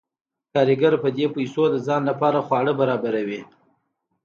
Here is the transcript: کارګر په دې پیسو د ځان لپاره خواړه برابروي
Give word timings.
کارګر 0.53 0.93
په 1.03 1.09
دې 1.17 1.25
پیسو 1.35 1.63
د 1.69 1.75
ځان 1.87 2.01
لپاره 2.09 2.39
خواړه 2.45 2.73
برابروي 2.79 3.41